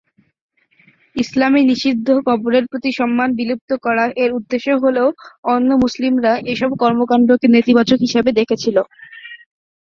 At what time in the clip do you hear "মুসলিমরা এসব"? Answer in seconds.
5.83-6.71